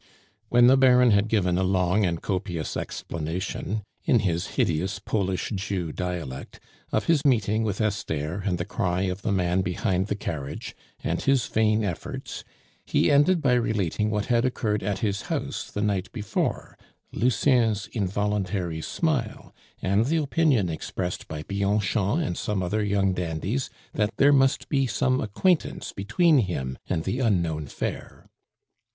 [0.49, 5.91] When the Baron had given a long and copious explanation, in his hideous Polish Jew
[5.91, 6.59] dialect,
[6.91, 11.21] of his meeting with Esther and the cry of the man behind the carriage, and
[11.21, 12.43] his vain efforts,
[12.83, 16.79] he ended by relating what had occurred at his house the night before,
[17.11, 24.17] Lucien's involuntary smile, and the opinion expressed by Bianchon and some other young dandies that
[24.17, 28.25] there must be some acquaintance between him and the unknown fair.